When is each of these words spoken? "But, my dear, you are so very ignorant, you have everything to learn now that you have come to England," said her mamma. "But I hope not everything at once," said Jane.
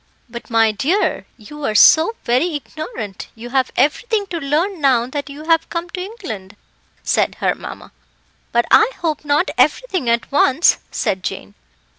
"But, 0.27 0.49
my 0.49 0.71
dear, 0.71 1.27
you 1.37 1.63
are 1.63 1.75
so 1.75 2.15
very 2.23 2.55
ignorant, 2.55 3.27
you 3.35 3.51
have 3.51 3.69
everything 3.77 4.25
to 4.31 4.39
learn 4.39 4.81
now 4.81 5.05
that 5.05 5.29
you 5.29 5.43
have 5.43 5.69
come 5.69 5.91
to 5.91 6.01
England," 6.01 6.55
said 7.03 7.35
her 7.35 7.53
mamma. 7.53 7.91
"But 8.51 8.65
I 8.71 8.89
hope 9.01 9.23
not 9.23 9.51
everything 9.59 10.09
at 10.09 10.31
once," 10.31 10.79
said 10.89 11.21
Jane. 11.21 11.53